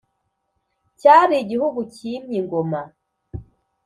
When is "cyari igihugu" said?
0.99-1.79